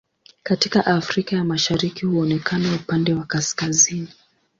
Katika 0.43 0.85
Afrika 0.85 1.35
ya 1.35 1.43
Mashariki 1.43 2.05
huonekana 2.05 2.75
upande 2.75 3.13
wa 3.13 3.25
kaskazini. 3.25 4.07